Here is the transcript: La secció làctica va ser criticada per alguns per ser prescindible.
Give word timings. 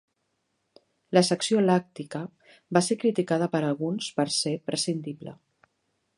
La 1.17 1.23
secció 1.27 1.61
làctica 1.65 2.21
va 2.79 2.85
ser 2.89 2.99
criticada 3.05 3.49
per 3.57 3.63
alguns 3.69 4.11
per 4.21 4.27
ser 4.39 4.59
prescindible. 4.71 5.37